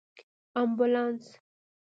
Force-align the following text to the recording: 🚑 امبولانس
🚑 0.17 0.23
امبولانس 0.61 1.25